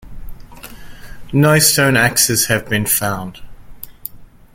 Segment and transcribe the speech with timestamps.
[1.31, 3.39] No stone axes have been found.